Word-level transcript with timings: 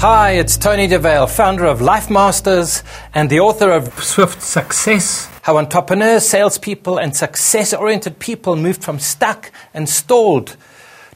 Hi, 0.00 0.34
it's 0.34 0.56
Tony 0.56 0.86
Dovale, 0.86 1.28
founder 1.28 1.64
of 1.64 1.80
Life 1.80 2.08
Masters 2.08 2.84
and 3.12 3.28
the 3.28 3.40
author 3.40 3.72
of 3.72 3.92
Swift 4.00 4.40
Success 4.40 5.28
How 5.42 5.58
Entrepreneurs, 5.58 6.24
Salespeople, 6.24 6.98
and 6.98 7.16
Success 7.16 7.74
Oriented 7.74 8.20
People 8.20 8.54
Moved 8.54 8.84
from 8.84 9.00
Stuck 9.00 9.50
and 9.74 9.88
Stalled 9.88 10.56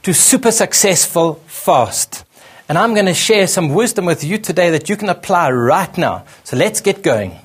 to 0.01 0.13
Super 0.13 0.51
Successful 0.51 1.35
Fast. 1.47 2.25
And 2.67 2.77
I'm 2.77 2.93
going 2.93 3.05
to 3.05 3.13
share 3.13 3.47
some 3.47 3.73
wisdom 3.73 4.03
with 4.03 4.21
you 4.21 4.37
today 4.37 4.69
that 4.71 4.89
you 4.89 4.97
can 4.97 5.07
apply 5.07 5.49
right 5.51 5.97
now. 5.97 6.25
So 6.43 6.57
let's 6.57 6.81
get 6.81 7.03
going. 7.03 7.39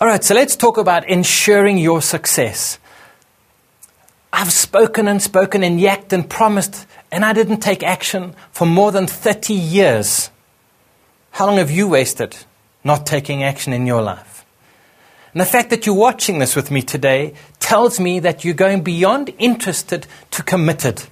All 0.00 0.08
right, 0.08 0.24
so 0.24 0.34
let's 0.34 0.56
talk 0.56 0.78
about 0.78 1.06
ensuring 1.06 1.76
your 1.76 2.00
success. 2.00 2.78
I've 4.32 4.50
spoken 4.50 5.06
and 5.06 5.20
spoken 5.20 5.64
and 5.64 5.78
yacked 5.78 6.14
and 6.14 6.30
promised, 6.30 6.86
and 7.10 7.26
I 7.26 7.34
didn't 7.34 7.60
take 7.60 7.82
action 7.82 8.34
for 8.52 8.64
more 8.64 8.90
than 8.90 9.06
30 9.06 9.52
years. 9.52 10.30
How 11.32 11.46
long 11.46 11.56
have 11.56 11.70
you 11.70 11.88
wasted 11.88 12.36
not 12.84 13.06
taking 13.06 13.42
action 13.42 13.72
in 13.72 13.86
your 13.86 14.02
life? 14.02 14.44
And 15.32 15.40
the 15.40 15.46
fact 15.46 15.70
that 15.70 15.86
you're 15.86 15.94
watching 15.94 16.38
this 16.38 16.54
with 16.54 16.70
me 16.70 16.82
today 16.82 17.32
tells 17.58 17.98
me 17.98 18.20
that 18.20 18.44
you're 18.44 18.54
going 18.54 18.82
beyond 18.82 19.32
interested 19.38 20.06
to 20.32 20.42
committed. 20.42 21.04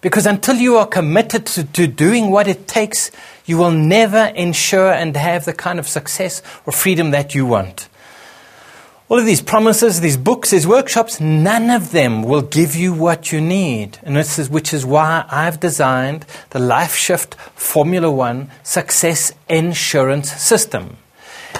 Because 0.00 0.26
until 0.26 0.56
you 0.56 0.76
are 0.76 0.86
committed 0.86 1.46
to, 1.46 1.64
to, 1.64 1.86
doing 1.86 2.30
what 2.30 2.48
it 2.48 2.66
takes, 2.66 3.12
you 3.46 3.56
will 3.56 3.70
never 3.70 4.32
ensure 4.34 4.92
and 4.92 5.16
have 5.16 5.44
the 5.44 5.54
kind 5.54 5.78
of 5.78 5.88
success 5.88 6.42
or 6.66 6.72
freedom 6.72 7.12
that 7.12 7.34
you 7.34 7.46
want. 7.46 7.88
All 9.14 9.20
of 9.20 9.26
these 9.26 9.42
promises, 9.42 10.00
these 10.00 10.16
books, 10.16 10.50
these 10.50 10.66
workshops, 10.66 11.20
none 11.20 11.70
of 11.70 11.92
them 11.92 12.24
will 12.24 12.42
give 12.42 12.74
you 12.74 12.92
what 12.92 13.30
you 13.30 13.40
need. 13.40 13.96
And 14.02 14.16
this 14.16 14.40
is, 14.40 14.50
which 14.50 14.74
is 14.74 14.84
why 14.84 15.24
I've 15.30 15.60
designed 15.60 16.26
the 16.50 16.58
Life 16.58 16.96
Shift 16.96 17.36
Formula 17.54 18.10
One 18.10 18.50
Success 18.64 19.32
Insurance 19.48 20.32
System. 20.32 20.96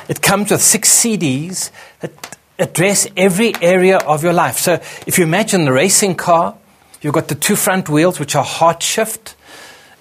It 0.09 0.21
comes 0.21 0.51
with 0.51 0.63
six 0.63 0.89
CDs 0.89 1.71
that 2.01 2.37
address 2.59 3.07
every 3.17 3.53
area 3.63 3.99
of 3.99 4.25
your 4.25 4.33
life. 4.33 4.59
So 4.59 4.73
if 5.07 5.17
you 5.17 5.23
imagine 5.23 5.65
the 5.65 5.73
racing 5.73 6.17
car, 6.17 6.57
you've 7.03 7.15
got 7.15 7.29
the 7.29 7.37
two 7.37 7.55
front 7.55 7.89
wheels, 7.89 8.19
which 8.19 8.35
are 8.35 8.43
heart 8.43 8.83
shift 8.83 9.37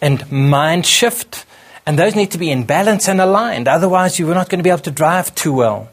and 0.01 0.31
mind 0.31 0.87
shift. 0.87 1.45
And 1.85 1.99
those 1.99 2.15
need 2.15 2.31
to 2.31 2.39
be 2.39 2.49
in 2.49 2.63
balance 2.63 3.07
and 3.07 3.21
aligned. 3.21 3.67
Otherwise, 3.67 4.17
you're 4.17 4.33
not 4.33 4.49
going 4.49 4.57
to 4.57 4.63
be 4.63 4.71
able 4.71 4.79
to 4.79 4.89
drive 4.89 5.35
too 5.35 5.53
well. 5.53 5.91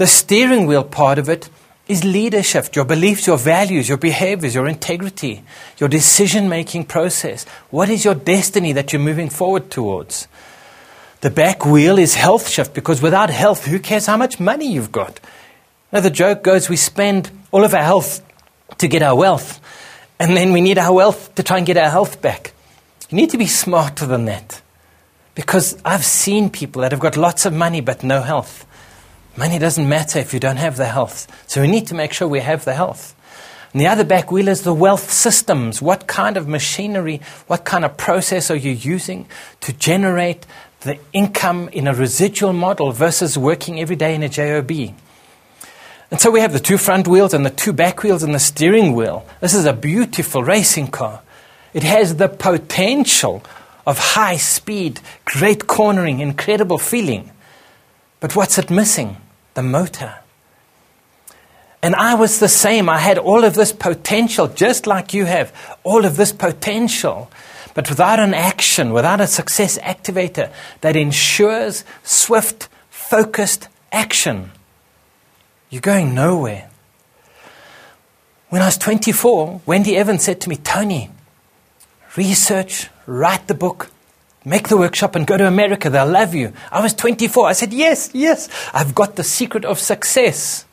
The 0.00 0.06
steering 0.06 0.66
wheel 0.66 0.84
part 0.84 1.18
of 1.18 1.28
it 1.28 1.50
is 1.86 2.04
leadership, 2.04 2.74
your 2.74 2.86
beliefs, 2.86 3.26
your 3.26 3.36
values, 3.36 3.86
your 3.86 3.98
behaviors, 3.98 4.54
your 4.54 4.66
integrity, 4.66 5.42
your 5.76 5.90
decision 5.90 6.48
making 6.48 6.86
process. 6.86 7.44
What 7.68 7.90
is 7.90 8.02
your 8.02 8.14
destiny 8.14 8.72
that 8.72 8.94
you're 8.94 9.02
moving 9.02 9.28
forward 9.28 9.70
towards? 9.70 10.26
The 11.20 11.28
back 11.28 11.66
wheel 11.66 11.98
is 11.98 12.14
health 12.14 12.48
shift 12.48 12.72
because 12.72 13.02
without 13.02 13.28
health, 13.28 13.66
who 13.66 13.78
cares 13.78 14.06
how 14.06 14.16
much 14.16 14.40
money 14.40 14.72
you've 14.72 14.90
got? 14.90 15.20
Now, 15.92 16.00
the 16.00 16.08
joke 16.08 16.42
goes 16.42 16.70
we 16.70 16.76
spend 16.76 17.30
all 17.52 17.62
of 17.62 17.74
our 17.74 17.82
health 17.82 18.22
to 18.78 18.88
get 18.88 19.02
our 19.02 19.14
wealth, 19.14 19.60
and 20.18 20.34
then 20.34 20.54
we 20.54 20.62
need 20.62 20.78
our 20.78 20.94
wealth 20.94 21.34
to 21.34 21.42
try 21.42 21.58
and 21.58 21.66
get 21.66 21.76
our 21.76 21.90
health 21.90 22.22
back. 22.22 22.54
You 23.10 23.16
need 23.16 23.28
to 23.32 23.36
be 23.36 23.44
smarter 23.44 24.06
than 24.06 24.24
that 24.24 24.62
because 25.34 25.76
I've 25.84 26.06
seen 26.06 26.48
people 26.48 26.80
that 26.80 26.92
have 26.92 27.00
got 27.00 27.18
lots 27.18 27.44
of 27.44 27.52
money 27.52 27.82
but 27.82 28.02
no 28.02 28.22
health. 28.22 28.64
Money 29.40 29.58
doesn't 29.58 29.88
matter 29.88 30.18
if 30.18 30.34
you 30.34 30.38
don't 30.38 30.58
have 30.58 30.76
the 30.76 30.84
health. 30.84 31.26
So 31.46 31.62
we 31.62 31.66
need 31.66 31.86
to 31.86 31.94
make 31.94 32.12
sure 32.12 32.28
we 32.28 32.40
have 32.40 32.66
the 32.66 32.74
health. 32.74 33.16
And 33.72 33.80
the 33.80 33.86
other 33.86 34.04
back 34.04 34.30
wheel 34.30 34.48
is 34.48 34.64
the 34.64 34.74
wealth 34.74 35.10
systems. 35.10 35.80
What 35.80 36.06
kind 36.06 36.36
of 36.36 36.46
machinery, 36.46 37.22
what 37.46 37.64
kind 37.64 37.86
of 37.86 37.96
process 37.96 38.50
are 38.50 38.56
you 38.56 38.72
using 38.72 39.26
to 39.62 39.72
generate 39.72 40.44
the 40.82 40.98
income 41.14 41.70
in 41.70 41.86
a 41.86 41.94
residual 41.94 42.52
model 42.52 42.92
versus 42.92 43.38
working 43.38 43.80
every 43.80 43.96
day 43.96 44.14
in 44.14 44.22
a 44.22 44.28
JOB? 44.28 44.92
And 46.10 46.20
so 46.20 46.30
we 46.30 46.40
have 46.40 46.52
the 46.52 46.60
two 46.60 46.76
front 46.76 47.08
wheels 47.08 47.32
and 47.32 47.46
the 47.46 47.48
two 47.48 47.72
back 47.72 48.02
wheels 48.02 48.22
and 48.22 48.34
the 48.34 48.38
steering 48.38 48.92
wheel. 48.92 49.24
This 49.40 49.54
is 49.54 49.64
a 49.64 49.72
beautiful 49.72 50.44
racing 50.44 50.88
car. 50.88 51.22
It 51.72 51.82
has 51.82 52.16
the 52.16 52.28
potential 52.28 53.42
of 53.86 53.98
high 53.98 54.36
speed, 54.36 55.00
great 55.24 55.66
cornering, 55.66 56.20
incredible 56.20 56.76
feeling. 56.76 57.30
But 58.20 58.36
what's 58.36 58.58
it 58.58 58.68
missing? 58.68 59.16
The 59.60 59.66
motor. 59.66 60.14
And 61.82 61.94
I 61.94 62.14
was 62.14 62.38
the 62.38 62.48
same. 62.48 62.88
I 62.88 62.96
had 62.96 63.18
all 63.18 63.44
of 63.44 63.52
this 63.52 63.72
potential, 63.72 64.48
just 64.48 64.86
like 64.86 65.12
you 65.12 65.26
have, 65.26 65.52
all 65.84 66.06
of 66.06 66.16
this 66.16 66.32
potential. 66.32 67.30
But 67.74 67.90
without 67.90 68.18
an 68.18 68.32
action, 68.32 68.94
without 68.94 69.20
a 69.20 69.26
success 69.26 69.76
activator 69.80 70.50
that 70.80 70.96
ensures 70.96 71.84
swift, 72.02 72.70
focused 72.88 73.68
action, 73.92 74.52
you're 75.68 75.82
going 75.82 76.14
nowhere. 76.14 76.70
When 78.48 78.62
I 78.62 78.64
was 78.64 78.78
24, 78.78 79.60
Wendy 79.66 79.94
Evans 79.94 80.24
said 80.24 80.40
to 80.40 80.48
me, 80.48 80.56
Tony, 80.56 81.10
research, 82.16 82.88
write 83.04 83.46
the 83.46 83.52
book, 83.52 83.90
Make 84.44 84.68
the 84.68 84.76
workshop 84.76 85.16
and 85.16 85.26
go 85.26 85.36
to 85.36 85.46
America. 85.46 85.90
They'll 85.90 86.06
love 86.06 86.34
you. 86.34 86.52
I 86.72 86.80
was 86.82 86.94
24. 86.94 87.48
I 87.48 87.52
said, 87.52 87.72
Yes, 87.72 88.10
yes. 88.14 88.48
I've 88.72 88.94
got 88.94 89.16
the 89.16 89.24
secret 89.24 89.64
of 89.64 89.78
success. 89.78 90.64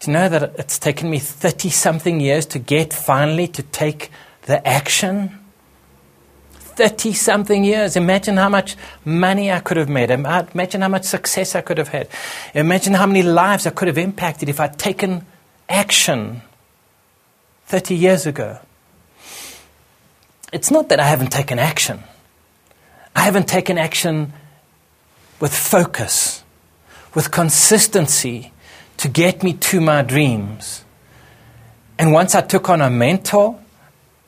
Do 0.00 0.10
you 0.10 0.18
know 0.18 0.28
that 0.28 0.54
it's 0.58 0.78
taken 0.78 1.08
me 1.08 1.18
30 1.18 1.70
something 1.70 2.20
years 2.20 2.44
to 2.46 2.58
get 2.58 2.92
finally 2.92 3.48
to 3.48 3.62
take 3.62 4.10
the 4.42 4.66
action? 4.66 5.38
30 6.52 7.14
something 7.14 7.64
years. 7.64 7.96
Imagine 7.96 8.36
how 8.36 8.50
much 8.50 8.76
money 9.06 9.50
I 9.50 9.60
could 9.60 9.78
have 9.78 9.88
made. 9.88 10.10
Imagine 10.10 10.82
how 10.82 10.88
much 10.88 11.04
success 11.04 11.54
I 11.54 11.62
could 11.62 11.78
have 11.78 11.88
had. 11.88 12.08
Imagine 12.52 12.92
how 12.92 13.06
many 13.06 13.22
lives 13.22 13.66
I 13.66 13.70
could 13.70 13.88
have 13.88 13.96
impacted 13.96 14.50
if 14.50 14.60
I'd 14.60 14.78
taken 14.78 15.24
action 15.70 16.42
30 17.68 17.94
years 17.94 18.26
ago 18.26 18.58
it's 20.52 20.70
not 20.70 20.88
that 20.88 21.00
I 21.00 21.06
haven't 21.06 21.32
taken 21.32 21.58
action. 21.58 22.02
I 23.14 23.22
haven't 23.22 23.48
taken 23.48 23.78
action 23.78 24.32
with 25.40 25.54
focus, 25.54 26.44
with 27.14 27.30
consistency 27.30 28.52
to 28.98 29.08
get 29.08 29.42
me 29.42 29.52
to 29.54 29.80
my 29.80 30.02
dreams. 30.02 30.84
And 31.98 32.12
once 32.12 32.34
I 32.34 32.40
took 32.40 32.68
on 32.68 32.80
a 32.80 32.90
mentor 32.90 33.58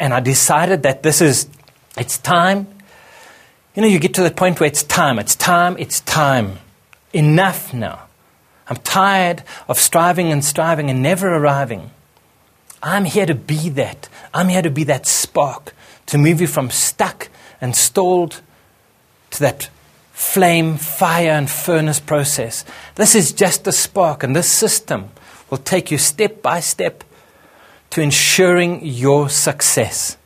and 0.00 0.12
I 0.12 0.20
decided 0.20 0.82
that 0.82 1.02
this 1.02 1.20
is, 1.20 1.48
it's 1.96 2.18
time, 2.18 2.66
you 3.74 3.82
know, 3.82 3.88
you 3.88 3.98
get 3.98 4.14
to 4.14 4.22
the 4.22 4.30
point 4.30 4.58
where 4.58 4.66
it's 4.66 4.82
time, 4.82 5.18
it's 5.18 5.36
time, 5.36 5.76
it's 5.78 6.00
time. 6.00 6.58
Enough 7.12 7.72
now. 7.72 8.06
I'm 8.68 8.76
tired 8.76 9.44
of 9.68 9.78
striving 9.78 10.32
and 10.32 10.44
striving 10.44 10.90
and 10.90 11.02
never 11.02 11.34
arriving. 11.34 11.90
I'm 12.82 13.04
here 13.04 13.26
to 13.26 13.34
be 13.34 13.70
that. 13.70 14.08
I'm 14.34 14.48
here 14.48 14.62
to 14.62 14.70
be 14.70 14.84
that 14.84 15.06
spark 15.06 15.74
to 16.08 16.18
move 16.18 16.40
you 16.40 16.46
from 16.46 16.70
stuck 16.70 17.28
and 17.60 17.74
stalled 17.74 18.40
to 19.30 19.40
that 19.40 19.70
flame, 20.12 20.76
fire, 20.76 21.30
and 21.30 21.48
furnace 21.48 22.00
process. 22.00 22.64
This 22.96 23.14
is 23.14 23.32
just 23.32 23.66
a 23.66 23.72
spark, 23.72 24.22
and 24.22 24.34
this 24.34 24.50
system 24.50 25.10
will 25.48 25.58
take 25.58 25.90
you 25.90 25.98
step 25.98 26.42
by 26.42 26.60
step 26.60 27.04
to 27.90 28.02
ensuring 28.02 28.84
your 28.84 29.28
success. 29.28 30.16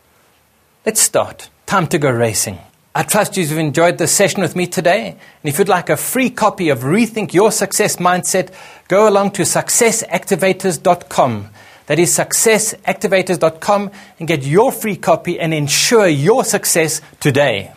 Let's 0.87 1.01
start. 1.01 1.51
Time 1.67 1.87
to 1.89 1.99
go 1.99 2.11
racing. 2.11 2.59
I 2.95 3.03
trust 3.05 3.37
you've 3.37 3.57
enjoyed 3.57 3.99
this 3.99 4.13
session 4.13 4.43
with 4.43 4.55
me 4.55 4.67
today. 4.67 5.09
And 5.09 5.19
if 5.45 5.59
you'd 5.59 5.69
like 5.69 5.89
a 5.89 5.97
free 5.97 6.29
copy 6.29 6.69
of 6.69 6.81
Rethink 6.81 7.33
Your 7.33 7.53
Success 7.53 7.97
Mindset, 7.97 8.53
go 8.89 9.09
along 9.09 9.31
to 9.33 9.43
successactivators.com. 9.43 11.49
That 11.87 11.99
is 11.99 12.17
successactivators.com 12.17 13.91
and 14.19 14.29
get 14.29 14.45
your 14.45 14.73
free 14.73 14.97
copy 14.97 15.39
and 15.39 15.53
ensure 15.53 16.07
your 16.07 16.45
success 16.45 17.01
today. 17.21 17.73